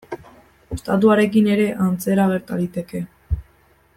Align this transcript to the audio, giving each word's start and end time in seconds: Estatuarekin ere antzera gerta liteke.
Estatuarekin 0.75 1.51
ere 1.57 1.69
antzera 1.89 2.27
gerta 2.33 2.61
liteke. 2.65 3.05